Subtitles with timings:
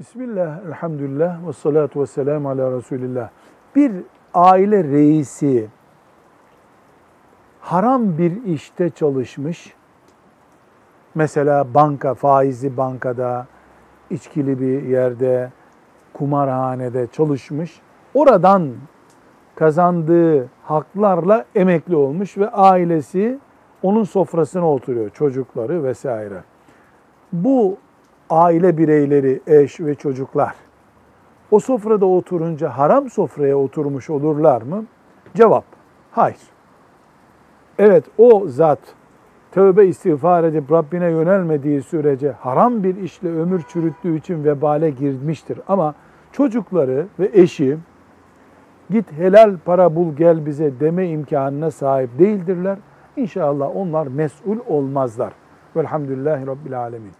[0.00, 3.28] Bismillah, elhamdülillah ve salatu ve selamu ala Resulillah.
[3.76, 3.92] Bir
[4.34, 5.68] aile reisi
[7.60, 9.74] haram bir işte çalışmış,
[11.14, 13.46] mesela banka, faizli bankada,
[14.10, 15.50] içkili bir yerde,
[16.12, 17.80] kumarhanede çalışmış,
[18.14, 18.70] oradan
[19.54, 23.38] kazandığı haklarla emekli olmuş ve ailesi
[23.82, 26.42] onun sofrasına oturuyor, çocukları vesaire.
[27.32, 27.78] Bu
[28.30, 30.54] aile bireyleri, eş ve çocuklar
[31.50, 34.84] o sofrada oturunca haram sofraya oturmuş olurlar mı?
[35.34, 35.64] Cevap,
[36.10, 36.38] hayır.
[37.78, 38.78] Evet o zat
[39.52, 45.60] tövbe istiğfar edip Rabbine yönelmediği sürece haram bir işle ömür çürüttüğü için vebale girmiştir.
[45.68, 45.94] Ama
[46.32, 47.78] çocukları ve eşi
[48.90, 52.78] git helal para bul gel bize deme imkanına sahip değildirler.
[53.16, 55.32] İnşallah onlar mesul olmazlar.
[55.76, 57.19] Velhamdülillahi Rabbil Alemin.